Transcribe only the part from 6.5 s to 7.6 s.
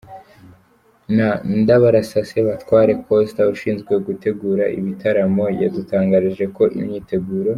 ko imyiteguro.